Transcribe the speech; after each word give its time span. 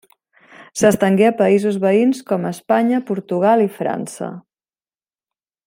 S'estengué 0.79 1.27
a 1.31 1.35
països 1.41 1.77
veïns 1.83 2.23
com 2.31 2.49
Espanya, 2.53 3.03
Portugal 3.11 3.65
i 3.67 3.71
França. 3.77 4.31